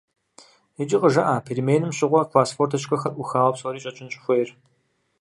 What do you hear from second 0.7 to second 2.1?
Иджы къыжыӀэ переменэм